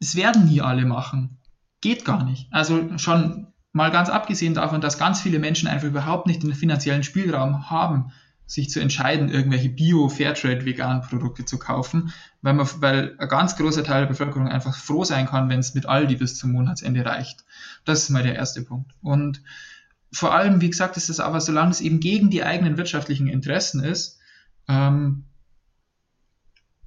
[0.00, 1.38] es werden nie alle machen.
[1.80, 2.52] Geht gar nicht.
[2.52, 7.04] Also schon mal ganz abgesehen davon, dass ganz viele Menschen einfach überhaupt nicht den finanziellen
[7.04, 8.10] Spielraum haben,
[8.52, 12.12] sich zu entscheiden, irgendwelche Bio, Fairtrade, veganen Produkte zu kaufen,
[12.42, 15.74] weil, man, weil ein ganz großer Teil der Bevölkerung einfach froh sein kann, wenn es
[15.74, 17.44] mit Aldi bis zum Monatsende reicht.
[17.86, 18.92] Das ist mal der erste Punkt.
[19.00, 19.42] Und
[20.12, 23.82] vor allem, wie gesagt, ist es aber, solange es eben gegen die eigenen wirtschaftlichen Interessen
[23.82, 24.18] ist,
[24.68, 25.24] ähm,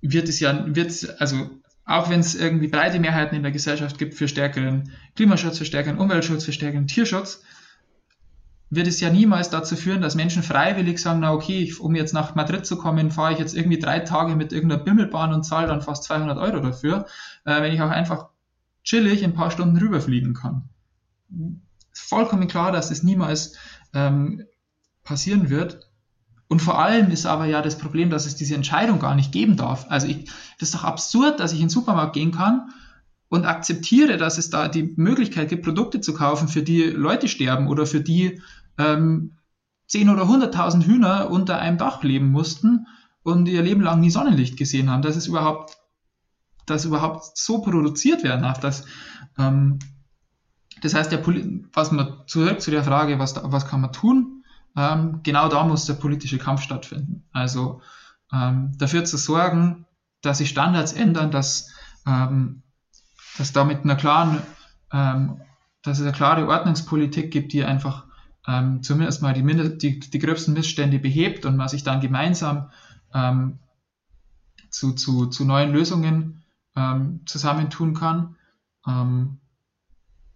[0.02, 1.50] wird es ja, wird also
[1.84, 5.98] auch wenn es irgendwie breite Mehrheiten in der Gesellschaft gibt für stärkeren Klimaschutz, für stärkeren
[5.98, 7.42] Umweltschutz, für stärkeren Tierschutz,
[8.76, 12.14] wird es ja niemals dazu führen, dass Menschen freiwillig sagen, na okay, ich, um jetzt
[12.14, 15.68] nach Madrid zu kommen, fahre ich jetzt irgendwie drei Tage mit irgendeiner Bimmelbahn und zahle
[15.68, 17.06] dann fast 200 Euro dafür,
[17.46, 18.28] äh, wenn ich auch einfach
[18.84, 20.70] chillig ein paar Stunden rüberfliegen kann.
[21.92, 23.58] Vollkommen klar, dass das niemals
[23.94, 24.46] ähm,
[25.04, 25.90] passieren wird.
[26.48, 29.58] Und vor allem ist aber ja das Problem, dass es diese Entscheidung gar nicht geben
[29.58, 29.88] darf.
[29.90, 30.26] Also ich,
[30.60, 32.70] das ist doch absurd, dass ich in den Supermarkt gehen kann
[33.30, 37.68] und akzeptiere, dass es da die Möglichkeit gibt, Produkte zu kaufen, für die Leute sterben
[37.68, 38.42] oder für die
[38.78, 39.38] ähm,
[39.88, 42.88] 10 oder 100.000 Hühner unter einem Dach leben mussten
[43.24, 45.78] und ihr Leben lang nie Sonnenlicht gesehen haben, dass es überhaupt,
[46.66, 48.60] dass überhaupt so produziert werden darf.
[48.60, 48.86] Dass,
[49.38, 49.80] ähm,
[50.82, 51.24] das heißt, der
[51.74, 54.44] was man zurück zu der Frage, was, was kann man tun?
[54.76, 57.24] Ähm, genau da muss der politische Kampf stattfinden.
[57.32, 57.82] Also
[58.34, 59.86] ähm, dafür zu sorgen,
[60.22, 61.72] dass sich Standards ändern, dass,
[62.06, 62.64] ähm,
[63.38, 64.42] dass da mit einer klaren,
[64.92, 65.42] ähm,
[65.84, 68.05] dass es eine klare Ordnungspolitik gibt, die einfach
[68.48, 72.70] ähm, zumindest mal die, die, die gröbsten Missstände behebt und man sich dann gemeinsam
[73.14, 73.60] ähm,
[74.70, 76.44] zu, zu, zu neuen Lösungen
[76.76, 78.36] ähm, zusammentun kann.
[78.86, 79.40] Ähm,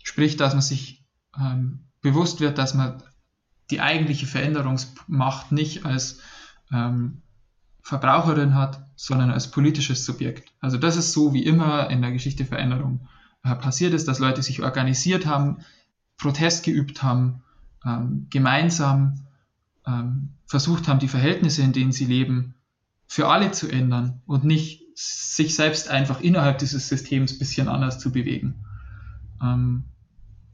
[0.04, 1.06] sprich, dass man sich
[1.38, 3.04] ähm, bewusst wird, dass man
[3.70, 6.20] die eigentliche Veränderungsmacht nicht als
[6.72, 7.22] ähm,
[7.82, 10.52] Verbraucherin hat, sondern als politisches Subjekt.
[10.60, 13.08] Also das ist so, wie immer in der Geschichte Veränderung
[13.44, 15.60] äh, passiert ist, dass Leute sich organisiert haben,
[16.18, 17.44] Protest geübt haben,
[17.86, 19.26] ähm, gemeinsam
[19.86, 22.56] ähm, versucht haben, die Verhältnisse, in denen sie leben,
[23.08, 28.00] für alle zu ändern und nicht sich selbst einfach innerhalb dieses Systems ein bisschen anders
[28.00, 28.66] zu bewegen.
[29.42, 29.86] Ähm,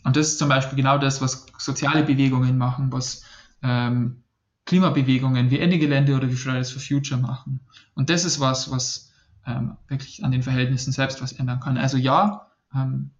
[0.04, 3.24] und das ist zum Beispiel genau das, was soziale Bewegungen machen, was
[3.64, 4.24] ähm,
[4.66, 7.60] Klimabewegungen wie Ende Gelände oder wie Fridays for Future machen.
[7.96, 9.12] Und das ist was, was
[9.46, 11.78] ähm, wirklich an den Verhältnissen selbst was ändern kann.
[11.78, 13.12] Also ja, ähm,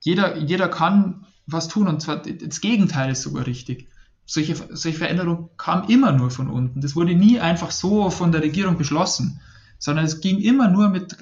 [0.00, 3.88] jeder, jeder kann was tun und zwar das Gegenteil ist sogar richtig.
[4.24, 6.80] Solche, solche Veränderung kam immer nur von unten.
[6.80, 9.40] Das wurde nie einfach so von der Regierung beschlossen,
[9.78, 11.16] sondern es ging immer nur mit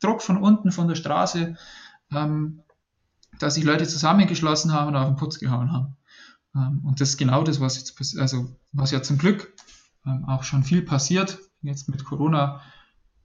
[0.00, 1.56] Druck von unten, von der Straße,
[2.12, 2.60] ähm,
[3.38, 5.96] dass sich Leute zusammengeschlossen haben und auf den Putz gehauen haben.
[6.54, 9.54] Ähm, und das ist genau das, was jetzt also was ja zum Glück
[10.04, 11.38] ähm, auch schon viel passiert.
[11.62, 12.60] Jetzt mit Corona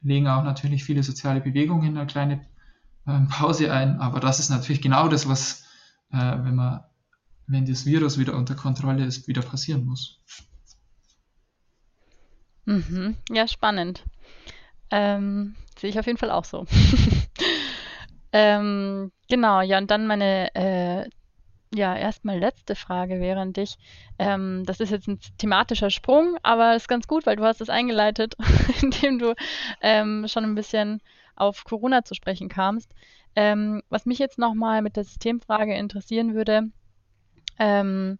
[0.01, 2.45] legen auch natürlich viele soziale Bewegungen eine kleine
[3.07, 5.62] ähm, Pause ein, aber das ist natürlich genau das, was
[6.13, 6.83] wenn man,
[7.47, 10.19] wenn das Virus wieder unter Kontrolle ist, wieder passieren muss.
[12.65, 13.17] Mhm.
[13.29, 14.03] Ja, spannend.
[14.91, 16.65] Ähm, sehe ich auf jeden Fall auch so.
[18.31, 21.09] ähm, genau, ja, und dann meine äh,
[21.75, 23.77] ja, erstmal letzte Frage wäre an dich.
[24.19, 27.69] Ähm, das ist jetzt ein thematischer Sprung, aber ist ganz gut, weil du hast es
[27.69, 28.35] eingeleitet,
[28.81, 29.33] indem du
[29.81, 31.01] ähm, schon ein bisschen
[31.35, 32.93] auf Corona zu sprechen kamst.
[33.35, 36.69] Ähm, was mich jetzt nochmal mit der Systemfrage interessieren würde,
[37.59, 38.17] ähm,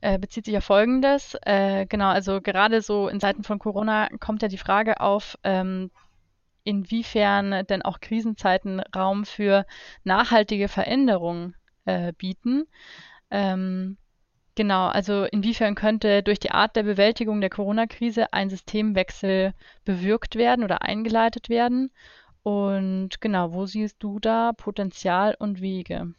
[0.00, 1.36] äh, bezieht sich auf Folgendes.
[1.42, 5.90] Äh, genau, also gerade so in Zeiten von Corona kommt ja die Frage auf, ähm,
[6.64, 9.64] inwiefern denn auch Krisenzeiten Raum für
[10.04, 12.66] nachhaltige Veränderungen äh, bieten.
[13.30, 13.96] Ähm,
[14.54, 20.64] genau, also inwiefern könnte durch die Art der Bewältigung der Corona-Krise ein Systemwechsel bewirkt werden
[20.64, 21.90] oder eingeleitet werden?
[22.42, 26.14] Und genau, wo siehst du da Potenzial und Wege?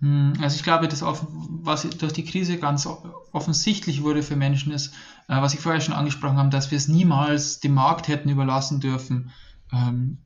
[0.00, 2.86] Hm, also ich glaube, das, was durch die Krise ganz
[3.32, 4.92] offensichtlich wurde für Menschen ist,
[5.28, 8.80] äh, was ich vorher schon angesprochen habe, dass wir es niemals dem Markt hätten überlassen
[8.80, 9.30] dürfen,
[9.72, 10.18] ähm,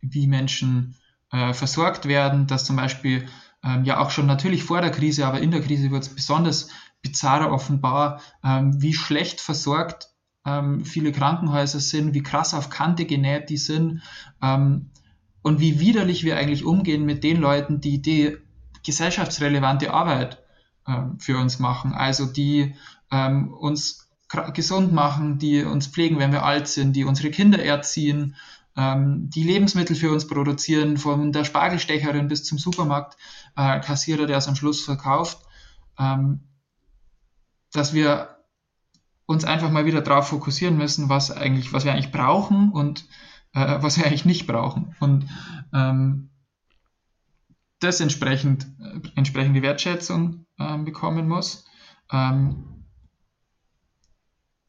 [0.00, 0.96] wie Menschen
[1.32, 3.26] äh, versorgt werden, dass zum Beispiel
[3.62, 6.68] ähm, ja auch schon natürlich vor der Krise, aber in der Krise wird es besonders
[7.02, 10.10] bizarrer offenbar, ähm, wie schlecht versorgt
[10.84, 14.00] viele Krankenhäuser sind, wie krass auf Kante genäht die sind
[14.40, 18.36] und wie widerlich wir eigentlich umgehen mit den Leuten, die die
[18.84, 20.42] gesellschaftsrelevante Arbeit
[20.86, 22.74] ähm, für uns machen, also die
[23.10, 24.08] ähm, uns
[24.54, 28.36] gesund machen, die uns pflegen, wenn wir alt sind, die unsere Kinder erziehen,
[28.76, 34.48] ähm, die Lebensmittel für uns produzieren, von der Spargelstecherin bis zum Supermarktkassierer, äh, der es
[34.48, 35.42] am Schluss verkauft,
[35.98, 36.40] ähm,
[37.72, 38.36] dass wir
[39.30, 43.06] uns einfach mal wieder darauf fokussieren müssen, was eigentlich, was wir eigentlich brauchen und
[43.54, 44.96] äh, was wir eigentlich nicht brauchen.
[44.98, 45.28] Und
[45.72, 46.30] ähm,
[47.78, 51.64] das entsprechend, äh, entsprechende Wertschätzung ähm, bekommen muss.
[52.10, 52.86] Ähm,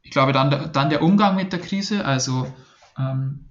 [0.03, 2.45] ich glaube, dann der, dann der Umgang mit der Krise, also
[2.99, 3.49] ähm,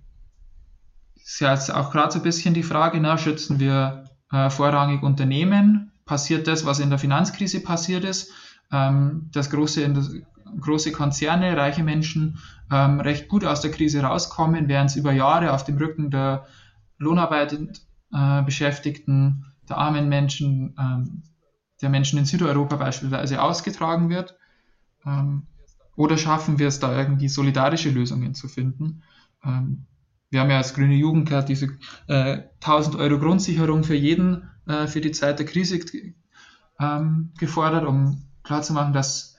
[1.17, 5.03] ist ja jetzt auch gerade so ein bisschen die Frage, na, schützen wir äh, vorrangig
[5.03, 5.91] Unternehmen?
[6.05, 8.33] Passiert das, was in der Finanzkrise passiert ist,
[8.71, 9.83] ähm, dass große,
[10.59, 12.39] große Konzerne, reiche Menschen
[12.71, 16.47] ähm, recht gut aus der Krise rauskommen, während es über Jahre auf dem Rücken der
[16.99, 17.53] Lohnarbeit
[18.13, 21.23] äh, Beschäftigten der armen Menschen, ähm,
[21.81, 24.37] der Menschen in Südeuropa beispielsweise ausgetragen wird?
[25.07, 25.47] Ähm,
[25.97, 29.03] oder schaffen wir es da irgendwie solidarische Lösungen zu finden?
[29.45, 29.87] Ähm,
[30.31, 35.01] wir haben ja als Grüne Jugend diese äh, 1000 Euro Grundsicherung für jeden äh, für
[35.01, 35.81] die Zeit der Krise
[36.79, 39.30] ähm, gefordert, um klarzumachen, dass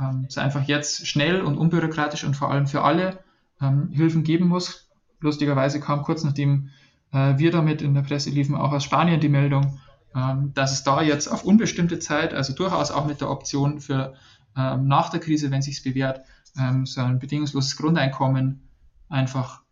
[0.00, 3.18] ähm, es einfach jetzt schnell und unbürokratisch und vor allem für alle
[3.60, 4.88] ähm, Hilfen geben muss.
[5.20, 6.70] Lustigerweise kam kurz nachdem
[7.12, 9.80] äh, wir damit in der Presse liefen auch aus Spanien die Meldung,
[10.14, 14.14] ähm, dass es da jetzt auf unbestimmte Zeit, also durchaus auch mit der Option für
[14.56, 16.20] ähm, nach der Krise, wenn sich bewährt,
[16.58, 18.62] ähm, so ein bedingungsloses Grundeinkommen
[19.08, 19.62] einfach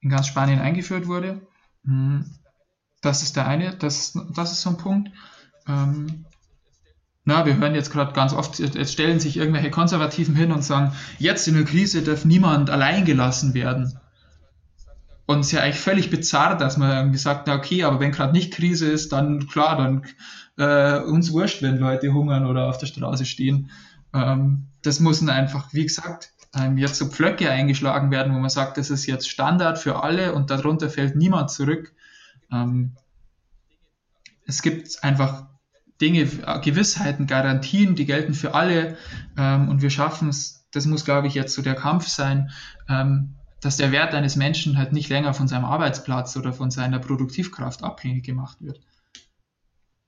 [0.00, 1.46] in ganz Spanien eingeführt wurde.
[1.84, 2.24] Hm,
[3.02, 5.10] das ist der eine, das, das ist so ein Punkt.
[7.24, 10.92] Na, wir hören jetzt gerade ganz oft, jetzt stellen sich irgendwelche Konservativen hin und sagen,
[11.18, 13.98] jetzt in der Krise darf niemand allein gelassen werden.
[15.26, 18.32] Und es ist ja eigentlich völlig bizarr, dass man gesagt hat, okay, aber wenn gerade
[18.32, 20.04] nicht Krise ist, dann klar, dann
[20.58, 23.70] äh, uns wurscht, wenn Leute hungern oder auf der Straße stehen.
[24.12, 28.76] Ähm, das müssen einfach, wie gesagt, ähm, jetzt so Pflöcke eingeschlagen werden, wo man sagt,
[28.76, 31.94] das ist jetzt Standard für alle und darunter fällt niemand zurück.
[32.52, 32.92] Ähm,
[34.46, 35.46] es gibt einfach
[36.00, 36.26] Dinge,
[36.62, 38.96] Gewissheiten, Garantien, die gelten für alle
[39.36, 40.66] ähm, und wir schaffen es.
[40.72, 42.50] Das muss, glaube ich, jetzt so der Kampf sein,
[42.88, 46.98] ähm, dass der Wert eines Menschen halt nicht länger von seinem Arbeitsplatz oder von seiner
[46.98, 48.80] Produktivkraft abhängig gemacht wird.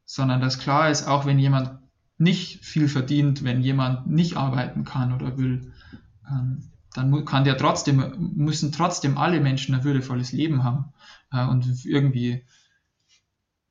[0.05, 1.79] Sondern dass klar ist, auch wenn jemand
[2.19, 5.73] nicht viel verdient, wenn jemand nicht arbeiten kann oder will,
[6.29, 10.93] ähm, dann kann der trotzdem, müssen trotzdem alle Menschen ein würdevolles Leben haben
[11.31, 12.45] äh, und irgendwie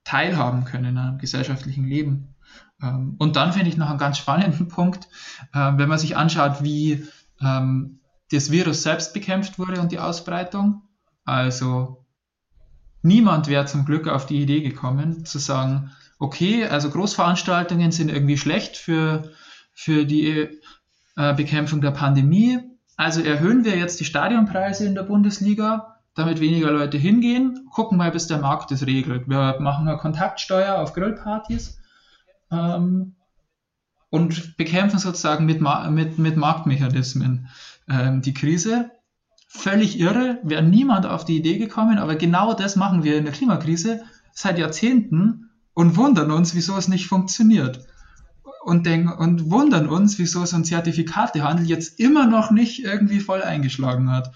[0.05, 2.35] teilhaben können einem gesellschaftlichen Leben.
[2.81, 5.07] Ähm, und dann finde ich noch einen ganz spannenden Punkt,
[5.53, 7.05] äh, wenn man sich anschaut, wie
[7.41, 7.99] ähm,
[8.31, 10.83] das Virus selbst bekämpft wurde und die Ausbreitung.
[11.25, 12.05] Also
[13.01, 18.37] niemand wäre zum Glück auf die Idee gekommen, zu sagen, okay, also Großveranstaltungen sind irgendwie
[18.37, 19.31] schlecht für,
[19.73, 20.49] für die
[21.15, 22.59] äh, Bekämpfung der Pandemie.
[22.95, 27.67] Also erhöhen wir jetzt die Stadionpreise in der Bundesliga, damit weniger Leute hingehen.
[27.71, 29.29] Gucken mal, bis der Markt das regelt.
[29.29, 31.77] Wir machen eine Kontaktsteuer auf Grillpartys
[32.51, 33.15] ähm,
[34.09, 37.47] und bekämpfen sozusagen mit, mit, mit Marktmechanismen
[37.89, 38.91] ähm, die Krise.
[39.47, 43.33] Völlig irre, wäre niemand auf die Idee gekommen, aber genau das machen wir in der
[43.33, 47.85] Klimakrise seit Jahrzehnten und wundern uns, wieso es nicht funktioniert.
[48.63, 53.43] Und, denken, und wundern uns, wieso so ein Zertifikatehandel jetzt immer noch nicht irgendwie voll
[53.43, 54.31] eingeschlagen hat.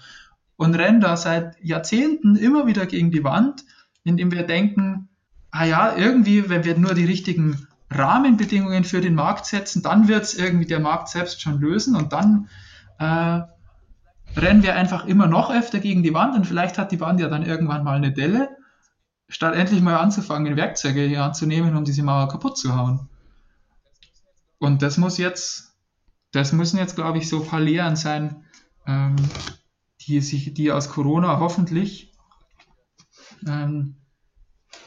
[0.60, 3.64] Und rennen da seit Jahrzehnten immer wieder gegen die Wand,
[4.04, 5.08] indem wir denken,
[5.50, 10.24] ah ja, irgendwie, wenn wir nur die richtigen Rahmenbedingungen für den Markt setzen, dann wird
[10.24, 12.50] es irgendwie der Markt selbst schon lösen und dann
[12.98, 13.40] äh,
[14.38, 17.28] rennen wir einfach immer noch öfter gegen die Wand und vielleicht hat die Wand ja
[17.28, 18.50] dann irgendwann mal eine Delle,
[19.30, 23.08] statt endlich mal anzufangen, Werkzeuge hier anzunehmen, um diese Mauer kaputt zu hauen.
[24.58, 25.72] Und das muss jetzt,
[26.32, 28.44] das müssen jetzt, glaube ich, so ein paar Lehren sein,
[28.86, 29.16] ähm,
[30.02, 32.12] die, sich, die aus Corona hoffentlich
[33.46, 33.96] ähm,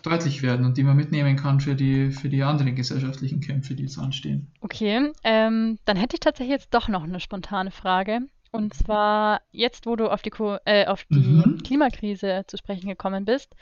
[0.02, 3.84] deutlich werden und die man mitnehmen kann für die, für die anderen gesellschaftlichen Kämpfe, die
[3.84, 4.52] jetzt anstehen.
[4.62, 8.22] Okay, ähm, dann hätte ich tatsächlich jetzt doch noch eine spontane Frage.
[8.52, 10.32] Und zwar jetzt, wo du auf die,
[10.66, 11.64] äh, auf die mhm.
[11.64, 13.56] Klimakrise zu sprechen gekommen bist,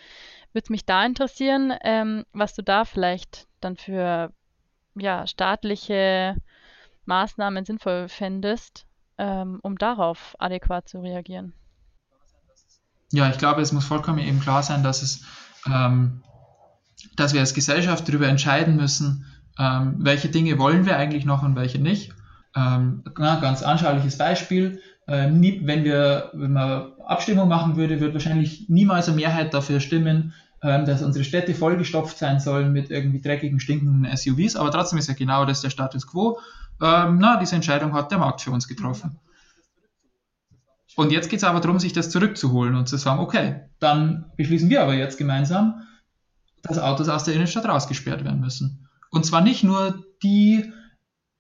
[0.51, 4.33] würde es mich da interessieren, ähm, was du da vielleicht dann für
[4.95, 6.35] ja, staatliche
[7.05, 8.85] Maßnahmen sinnvoll fändest,
[9.21, 11.53] ähm, um darauf adäquat zu reagieren.
[13.12, 15.23] Ja, ich glaube, es muss vollkommen eben klar sein, dass es
[15.69, 16.23] ähm,
[17.15, 19.25] dass wir als Gesellschaft darüber entscheiden müssen,
[19.60, 22.13] ähm, welche Dinge wollen wir eigentlich noch und welche nicht.
[22.55, 24.81] Ähm, ganz anschauliches Beispiel.
[25.07, 29.79] Äh, nie, wenn, wir, wenn man Abstimmung machen würde, würde wahrscheinlich niemals eine Mehrheit dafür
[29.79, 34.55] stimmen, ähm, dass unsere Städte vollgestopft sein sollen mit irgendwie dreckigen, stinkenden SUVs.
[34.55, 36.39] Aber trotzdem ist ja genau das der Status quo.
[36.81, 39.19] Ähm, na, diese Entscheidung hat der Markt für uns getroffen.
[40.95, 44.69] Und jetzt geht es aber darum, sich das zurückzuholen und zu sagen, okay, dann beschließen
[44.69, 45.84] wir aber jetzt gemeinsam,
[46.63, 48.88] dass Autos aus der Innenstadt rausgesperrt werden müssen.
[49.10, 50.71] Und zwar nicht nur die,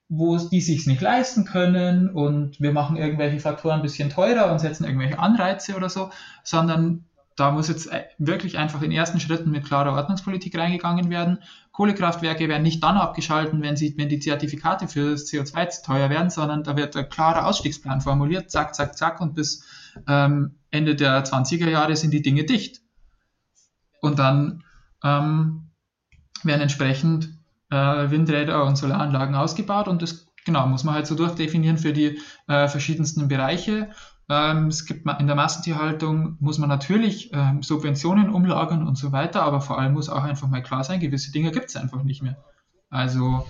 [0.09, 4.59] wo die sich nicht leisten können und wir machen irgendwelche Faktoren ein bisschen teurer und
[4.59, 6.11] setzen irgendwelche Anreize oder so,
[6.43, 11.39] sondern da muss jetzt wirklich einfach in ersten Schritten mit klarer Ordnungspolitik reingegangen werden.
[11.81, 16.11] Kohlekraftwerke werden nicht dann abgeschalten, wenn, sie, wenn die Zertifikate für das CO2 zu teuer
[16.11, 19.63] werden, sondern da wird ein klarer Ausstiegsplan formuliert, zack, zack, zack, und bis
[20.07, 22.81] ähm, Ende der 20er Jahre sind die Dinge dicht.
[23.99, 24.63] Und dann
[25.03, 25.71] ähm,
[26.43, 27.29] werden entsprechend
[27.71, 32.19] äh, Windräder und Solaranlagen ausgebaut und das genau muss man halt so durchdefinieren für die
[32.47, 33.89] äh, verschiedensten Bereiche.
[34.29, 39.43] Ähm, es gibt in der Massentierhaltung muss man natürlich ähm, Subventionen umlagern und so weiter,
[39.43, 42.21] aber vor allem muss auch einfach mal klar sein, gewisse Dinge gibt es einfach nicht
[42.21, 42.37] mehr.
[42.89, 43.45] Also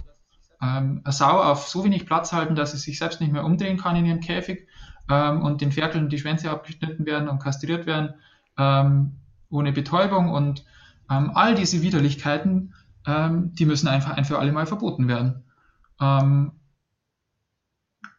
[0.61, 3.77] ähm, eine Sau auf so wenig Platz halten, dass sie sich selbst nicht mehr umdrehen
[3.77, 4.67] kann in ihrem Käfig
[5.09, 8.15] ähm, und den Ferkeln die Schwänze abgeschnitten werden und kastriert werden,
[8.57, 9.17] ähm,
[9.49, 10.65] ohne Betäubung und
[11.09, 15.43] ähm, all diese Widerlichkeiten, die müssen einfach ein für alle Mal verboten werden.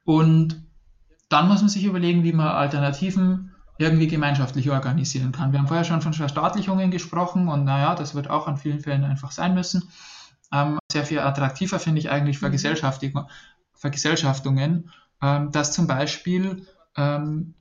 [0.04, 0.66] Und
[1.32, 5.52] dann muss man sich überlegen, wie man Alternativen irgendwie gemeinschaftlich organisieren kann.
[5.52, 9.04] Wir haben vorher schon von Verstaatlichungen gesprochen und naja, das wird auch an vielen Fällen
[9.04, 9.88] einfach sein müssen.
[10.52, 14.90] Ähm, sehr viel attraktiver finde ich eigentlich Vergesellschaftungen,
[15.22, 16.66] ähm, dass zum Beispiel
[16.96, 17.54] ähm,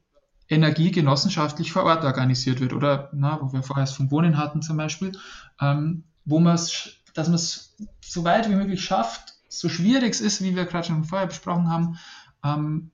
[0.50, 4.62] Energie genossenschaftlich vor Ort organisiert wird oder na, wo wir vorher es vom Wohnen hatten
[4.62, 5.14] zum Beispiel,
[5.62, 10.20] ähm, wo man es, dass man es so weit wie möglich schafft, so schwierig es
[10.20, 11.98] ist, wie wir gerade schon vorher besprochen haben,
[12.44, 12.92] ähm,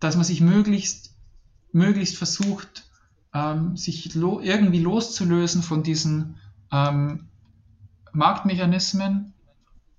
[0.00, 1.16] dass man sich möglichst,
[1.72, 2.84] möglichst versucht,
[3.34, 6.36] ähm, sich lo irgendwie loszulösen von diesen
[6.72, 7.28] ähm,
[8.12, 9.34] Marktmechanismen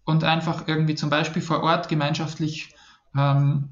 [0.06, 2.74] und einfach irgendwie zum Beispiel vor Ort gemeinschaftlich
[3.16, 3.70] ähm,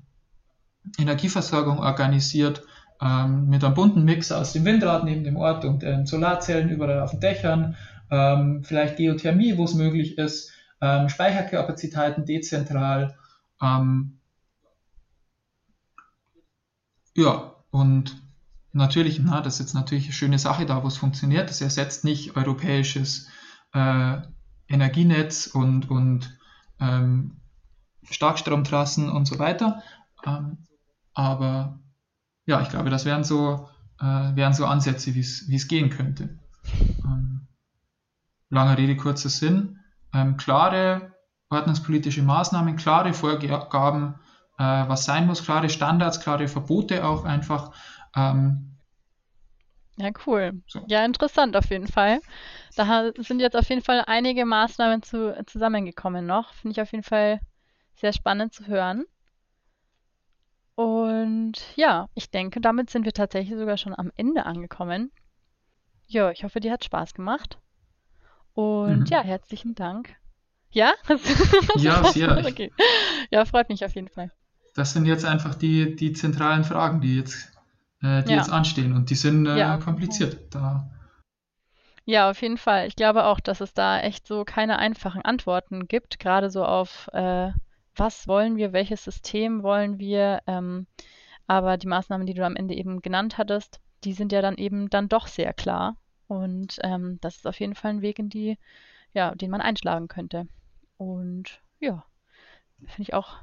[0.98, 2.64] Energieversorgung organisiert
[3.02, 7.02] ähm, mit einem bunten Mix aus dem Windrad neben dem Ort und ähm, Solarzellen überall
[7.02, 7.76] auf den Dächern,
[8.10, 13.16] ähm, vielleicht Geothermie, wo es möglich ist, ähm, Speicherkapazitäten dezentral.
[13.62, 14.17] Ähm,
[17.18, 18.22] ja, und
[18.74, 21.50] natürlich, na, das ist jetzt natürlich eine schöne Sache da, wo es funktioniert.
[21.50, 23.28] Das ersetzt nicht europäisches
[23.74, 24.22] äh,
[24.70, 26.38] Energienetz und, und
[26.80, 27.42] ähm,
[28.04, 29.82] Starkstromtrassen und so weiter.
[30.26, 30.60] Ähm,
[31.16, 31.80] aber
[32.46, 33.68] ja, ich glaube, das wären so,
[34.00, 36.38] äh, wären so Ansätze, wie es gehen könnte.
[37.04, 37.48] Ähm,
[38.50, 39.80] lange Rede, kurzer Sinn.
[40.14, 41.14] Ähm, klare
[41.50, 44.16] ordnungspolitische Maßnahmen, klare Vorgaben,
[44.58, 47.74] äh, was sein muss, klare Standards, klare Verbote auch einfach.
[48.16, 48.78] Ähm,
[49.98, 50.62] ja, cool.
[50.68, 50.84] So.
[50.88, 52.20] Ja, interessant auf jeden Fall.
[52.76, 56.54] Da sind jetzt auf jeden Fall einige Maßnahmen zu, zusammengekommen noch.
[56.54, 57.40] Finde ich auf jeden Fall
[57.96, 59.06] sehr spannend zu hören.
[60.76, 65.12] Und ja, ich denke, damit sind wir tatsächlich sogar schon am Ende angekommen.
[66.06, 67.58] Ja, ich hoffe, dir hat Spaß gemacht.
[68.54, 69.06] Und mhm.
[69.08, 70.16] ja, herzlichen Dank.
[70.70, 70.94] Ja?
[71.78, 72.38] ja, sehr.
[72.46, 72.72] Okay.
[73.32, 74.32] Ja, freut mich auf jeden Fall.
[74.78, 77.52] Das sind jetzt einfach die, die zentralen Fragen, die jetzt,
[78.04, 78.38] äh, die ja.
[78.38, 78.94] jetzt anstehen.
[78.94, 79.78] Und die sind äh, ja.
[79.78, 80.54] kompliziert.
[80.54, 80.88] Da.
[82.06, 82.86] Ja, auf jeden Fall.
[82.86, 87.10] Ich glaube auch, dass es da echt so keine einfachen Antworten gibt, gerade so auf
[87.14, 87.50] äh,
[87.96, 90.44] was wollen wir, welches System wollen wir.
[90.46, 90.86] Ähm,
[91.48, 94.92] aber die Maßnahmen, die du am Ende eben genannt hattest, die sind ja dann eben
[94.92, 95.98] dann doch sehr klar.
[96.28, 98.60] Und ähm, das ist auf jeden Fall ein Weg, in die,
[99.12, 100.48] ja, den man einschlagen könnte.
[100.98, 102.06] Und ja,
[102.86, 103.38] finde ich auch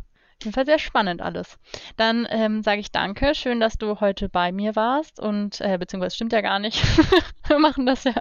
[0.45, 1.59] jeden Fall sehr spannend alles.
[1.97, 3.35] Dann ähm, sage ich danke.
[3.35, 5.21] Schön, dass du heute bei mir warst.
[5.21, 6.83] Und äh, beziehungsweise stimmt ja gar nicht.
[7.49, 8.15] Wir machen das ja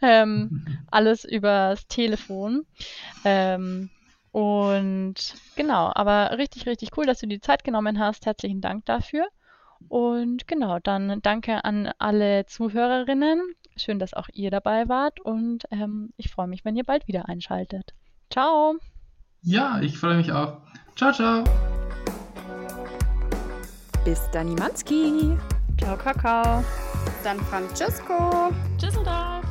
[0.00, 2.66] ähm, alles übers Telefon.
[3.24, 3.90] Ähm,
[4.32, 8.26] und genau, aber richtig, richtig cool, dass du die Zeit genommen hast.
[8.26, 9.28] Herzlichen Dank dafür.
[9.88, 13.42] Und genau, dann danke an alle Zuhörerinnen.
[13.76, 15.20] Schön, dass auch ihr dabei wart.
[15.20, 17.94] Und ähm, ich freue mich, wenn ihr bald wieder einschaltet.
[18.30, 18.76] Ciao.
[19.42, 20.58] Ja, ich freue mich auch.
[20.96, 21.42] Ciao, ciao.
[24.04, 25.36] Bis dann, Manski.
[25.78, 26.64] Ciao, Kakao.
[27.24, 28.52] Dann Francesco.
[28.80, 29.44] Düsseldorf.